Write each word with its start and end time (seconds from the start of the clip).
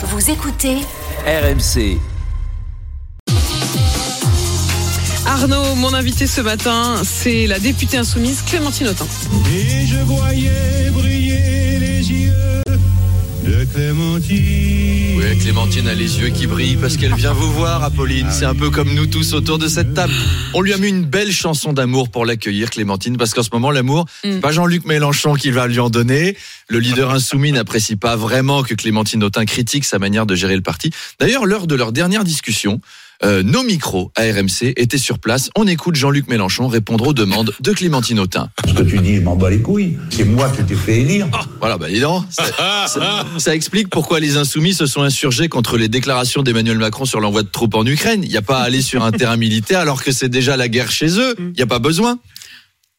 Vous 0.00 0.30
écoutez 0.30 0.76
RMC. 1.26 1.98
Arnaud, 5.26 5.74
mon 5.74 5.92
invité 5.92 6.28
ce 6.28 6.40
matin, 6.40 7.02
c'est 7.02 7.48
la 7.48 7.58
députée 7.58 7.96
insoumise 7.96 8.42
Clémentine 8.42 8.86
Autain. 8.86 9.06
Et 9.52 9.86
je 9.86 9.96
voyais 9.96 10.90
Clémentine. 15.38 15.88
A 15.88 15.94
les 15.94 16.20
yeux 16.20 16.28
qui 16.28 16.46
brillent 16.46 16.76
parce 16.76 16.96
qu'elle 16.96 17.14
vient 17.14 17.32
vous 17.32 17.50
voir, 17.52 17.82
Apolline. 17.82 18.26
C'est 18.30 18.44
un 18.44 18.54
peu 18.54 18.70
comme 18.70 18.92
nous 18.94 19.06
tous 19.06 19.32
autour 19.32 19.58
de 19.58 19.68
cette 19.68 19.94
table. 19.94 20.12
On 20.54 20.60
lui 20.60 20.72
a 20.72 20.76
mis 20.78 20.88
une 20.88 21.04
belle 21.04 21.32
chanson 21.32 21.72
d'amour 21.72 22.10
pour 22.10 22.26
l'accueillir, 22.26 22.70
Clémentine, 22.70 23.16
parce 23.16 23.32
qu'en 23.32 23.42
ce 23.42 23.50
moment, 23.52 23.70
l'amour, 23.70 24.06
c'est 24.22 24.40
pas 24.40 24.52
Jean-Luc 24.52 24.84
Mélenchon 24.84 25.34
qui 25.34 25.50
va 25.50 25.66
lui 25.66 25.80
en 25.80 25.90
donner. 25.90 26.36
Le 26.68 26.78
leader 26.78 27.10
insoumis 27.10 27.52
n'apprécie 27.52 27.96
pas 27.96 28.16
vraiment 28.16 28.62
que 28.62 28.74
Clémentine 28.74 29.24
Autain 29.24 29.44
critique 29.44 29.84
sa 29.84 29.98
manière 29.98 30.26
de 30.26 30.34
gérer 30.34 30.56
le 30.56 30.62
parti. 30.62 30.90
D'ailleurs, 31.18 31.46
lors 31.46 31.66
de 31.66 31.74
leur 31.74 31.92
dernière 31.92 32.24
discussion, 32.24 32.80
euh, 33.24 33.42
nos 33.42 33.62
micros 33.64 34.12
à 34.16 34.22
RMC 34.22 34.72
étaient 34.76 34.98
sur 34.98 35.18
place. 35.18 35.50
On 35.56 35.66
écoute 35.66 35.94
Jean-Luc 35.96 36.28
Mélenchon 36.28 36.68
répondre 36.68 37.06
aux 37.08 37.12
demandes 37.12 37.52
de 37.60 37.72
Clémentine 37.72 38.20
Autain. 38.20 38.50
Ce 38.66 38.72
que 38.74 38.82
tu 38.82 38.98
dis, 38.98 39.16
je 39.16 39.20
m'en 39.22 39.36
bats 39.36 39.50
les 39.50 39.60
couilles. 39.60 39.96
C'est 40.10 40.24
moi 40.24 40.48
qui 40.50 40.62
t'ai 40.64 40.74
fait 40.74 41.00
élire. 41.00 41.26
Voilà, 41.60 41.78
bah 41.78 41.88
dis 41.88 42.00
donc, 42.00 42.24
ça, 42.30 42.44
ça- 42.86 43.26
ça 43.38 43.54
explique 43.54 43.88
pourquoi 43.90 44.20
les 44.20 44.36
insoumis 44.36 44.74
se 44.74 44.86
sont 44.86 45.02
insurgés 45.02 45.48
contre 45.48 45.76
les 45.76 45.88
déclarations 45.88 46.42
d'Emmanuel 46.42 46.78
Macron 46.78 47.04
sur 47.04 47.20
l'envoi 47.20 47.42
de 47.42 47.48
troupes 47.48 47.74
en 47.74 47.84
Ukraine. 47.86 48.22
Il 48.22 48.28
n'y 48.30 48.36
a 48.36 48.42
pas 48.42 48.58
à 48.60 48.62
aller 48.62 48.82
sur 48.82 49.04
un 49.04 49.10
terrain 49.12 49.36
militaire 49.36 49.80
alors 49.80 50.02
que 50.02 50.12
c'est 50.12 50.28
déjà 50.28 50.56
la 50.56 50.68
guerre 50.68 50.90
chez 50.90 51.18
eux. 51.18 51.34
Il 51.38 51.52
n'y 51.56 51.62
a 51.62 51.66
pas 51.66 51.78
besoin. 51.80 52.18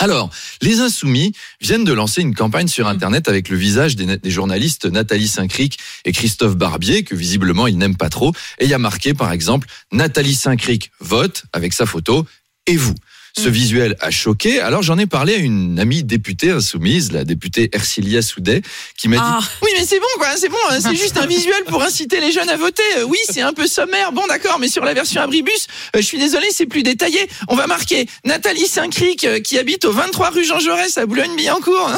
Alors, 0.00 0.30
les 0.62 0.78
Insoumis 0.78 1.32
viennent 1.60 1.84
de 1.84 1.92
lancer 1.92 2.22
une 2.22 2.34
campagne 2.34 2.68
sur 2.68 2.86
Internet 2.86 3.28
avec 3.28 3.48
le 3.48 3.56
visage 3.56 3.96
des, 3.96 4.30
journalistes 4.30 4.86
Nathalie 4.86 5.26
Saint-Cric 5.26 5.78
et 6.04 6.12
Christophe 6.12 6.56
Barbier, 6.56 7.02
que 7.02 7.16
visiblement 7.16 7.66
ils 7.66 7.76
n'aiment 7.76 7.96
pas 7.96 8.08
trop. 8.08 8.32
Et 8.60 8.64
il 8.64 8.70
y 8.70 8.74
a 8.74 8.78
marqué, 8.78 9.12
par 9.12 9.32
exemple, 9.32 9.66
Nathalie 9.90 10.36
Saint-Cric 10.36 10.92
vote 11.00 11.44
avec 11.52 11.72
sa 11.72 11.84
photo 11.84 12.24
et 12.66 12.76
vous. 12.76 12.94
Ce 13.36 13.48
visuel 13.48 13.96
a 14.00 14.10
choqué. 14.10 14.60
Alors 14.60 14.82
j'en 14.82 14.98
ai 14.98 15.06
parlé 15.06 15.34
à 15.34 15.38
une 15.38 15.78
amie 15.78 16.02
députée 16.02 16.50
insoumise, 16.50 17.12
la 17.12 17.24
députée 17.24 17.68
Ercilia 17.72 18.22
Soudet, 18.22 18.62
qui 18.96 19.08
m'a 19.08 19.16
Ah. 19.20 19.38
dit 19.40 19.46
Oui, 19.62 19.68
mais 19.78 19.84
c'est 19.86 19.98
bon, 20.00 20.06
quoi, 20.18 20.28
c'est 20.36 20.48
bon, 20.48 20.56
hein, 20.70 20.78
c'est 20.80 20.94
juste 20.96 21.16
un 21.18 21.26
visuel 21.26 21.62
pour 21.66 21.82
inciter 21.82 22.20
les 22.20 22.32
jeunes 22.32 22.48
à 22.48 22.56
voter. 22.56 22.82
Euh, 22.98 23.04
Oui, 23.04 23.18
c'est 23.30 23.40
un 23.42 23.52
peu 23.52 23.66
sommaire, 23.66 24.12
bon, 24.12 24.26
d'accord, 24.28 24.58
mais 24.58 24.68
sur 24.68 24.84
la 24.84 24.94
version 24.94 25.20
abribus, 25.20 25.66
euh, 25.94 26.00
je 26.00 26.04
suis 26.06 26.18
désolé, 26.18 26.46
c'est 26.52 26.66
plus 26.66 26.82
détaillé. 26.82 27.28
On 27.48 27.56
va 27.56 27.66
marquer 27.66 28.06
Nathalie 28.24 28.66
Saint-Cric, 28.66 29.24
euh, 29.24 29.40
qui 29.40 29.58
habite 29.58 29.84
au 29.84 29.92
23 29.92 30.30
rue 30.30 30.44
Jean 30.44 30.58
Jaurès 30.60 30.96
à 30.98 31.06
Boulogne-Billancourt, 31.06 31.90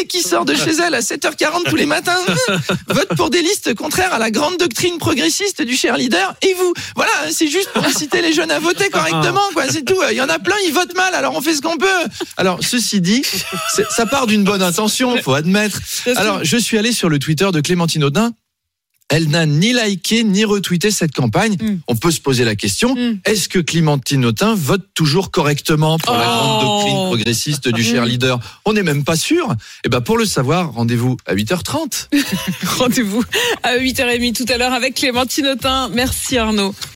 et 0.00 0.06
qui 0.06 0.22
sort 0.22 0.44
de 0.44 0.54
chez 0.54 0.72
elle 0.86 0.94
à 0.94 1.00
7h40 1.00 1.64
tous 1.68 1.76
les 1.76 1.86
matins, 1.86 2.18
vote 2.88 3.08
pour 3.16 3.30
des 3.30 3.42
listes 3.42 3.74
contraires 3.74 4.12
à 4.14 4.18
la 4.18 4.30
grande 4.30 4.56
doctrine 4.58 4.98
progressiste 4.98 5.62
du 5.62 5.76
cher 5.76 5.96
leader. 5.96 6.34
Et 6.42 6.54
vous, 6.54 6.72
voilà, 6.96 7.12
c'est 7.30 7.48
juste 7.48 7.70
pour 7.72 7.84
inciter 7.84 8.22
les 8.22 8.32
jeunes 8.32 8.50
à 8.50 8.58
voter 8.58 8.90
correctement, 8.90 9.42
quoi, 9.54 9.64
c'est 9.70 9.82
tout. 9.84 9.98
Il 10.10 10.16
y 10.16 10.20
en 10.20 10.28
a 10.28 10.38
plein, 10.38 10.56
ils 10.66 10.72
votent 10.74 10.94
mal, 10.96 11.14
alors 11.14 11.34
on 11.36 11.40
fait 11.40 11.54
ce 11.54 11.62
qu'on 11.62 11.78
peut. 11.78 12.04
Alors, 12.36 12.58
ceci 12.62 13.00
dit, 13.00 13.22
ça 13.90 14.04
part 14.06 14.26
d'une 14.26 14.44
bonne 14.44 14.62
intention, 14.62 15.16
faut 15.22 15.32
admettre. 15.34 15.80
Alors, 16.16 16.44
je 16.44 16.56
suis 16.58 16.76
allé 16.76 16.92
sur 16.92 17.08
le 17.08 17.18
Twitter 17.18 17.48
de 17.52 17.60
Clémentine 17.62 18.04
Audin. 18.04 18.32
Elle 19.10 19.28
n'a 19.28 19.44
ni 19.44 19.74
liké 19.74 20.24
ni 20.24 20.46
retweeté 20.46 20.90
cette 20.90 21.12
campagne. 21.12 21.56
Mm. 21.60 21.76
On 21.88 21.94
peut 21.94 22.10
se 22.10 22.20
poser 22.22 22.42
la 22.44 22.56
question 22.56 22.94
Mm. 22.94 23.18
est-ce 23.26 23.50
que 23.50 23.58
Clémentine 23.58 24.24
Autain 24.24 24.54
vote 24.54 24.80
toujours 24.94 25.30
correctement 25.30 25.98
pour 25.98 26.14
la 26.14 26.24
Oh. 26.26 26.32
grande 26.38 26.60
doctrine 26.62 26.96
progressiste 27.08 27.68
du 27.68 27.84
cher 27.84 28.04
Mm. 28.04 28.08
leader? 28.08 28.40
On 28.64 28.72
n'est 28.72 28.82
même 28.82 29.04
pas 29.04 29.16
sûr. 29.16 29.54
Et 29.84 29.90
ben 29.90 30.00
pour 30.00 30.16
le 30.16 30.24
savoir, 30.24 30.72
rendez-vous 30.72 31.18
à 31.26 31.34
8h30. 31.34 32.08
Rendez-vous 32.78 33.22
à 33.62 33.76
8h30 33.76 34.32
tout 34.32 34.46
à 34.50 34.56
l'heure 34.56 34.72
avec 34.72 34.94
Clémentine 34.94 35.48
Autain. 35.48 35.90
Merci 35.90 36.38
Arnaud. 36.38 36.74